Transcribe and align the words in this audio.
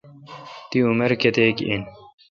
تی 0.69 0.77
عمر 0.87 1.11
کیتیک 1.21 1.57
این۔ 1.67 1.83